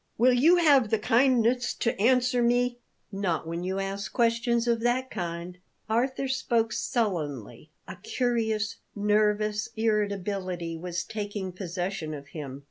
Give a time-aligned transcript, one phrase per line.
[0.17, 2.79] "Will you have the kindness to answer me?"
[3.11, 10.75] "Not when you ask questions of that kind." Arthur spoke sullenly; a curious, nervous irritability
[10.75, 12.59] was taking possession of him.